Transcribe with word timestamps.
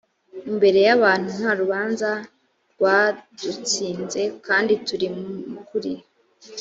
imbere 0.49 0.79
y 0.87 0.91
abantu 0.97 1.27
nta 1.39 1.51
rubanza 1.61 2.09
rwadutsinze 2.73 4.21
kandi 4.45 4.73
turi 4.87 5.07
mukri 5.53 5.93